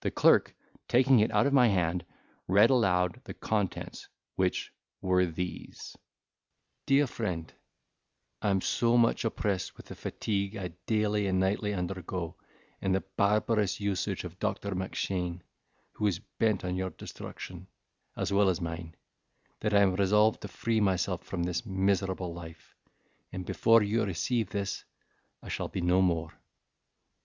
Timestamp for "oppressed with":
9.24-9.86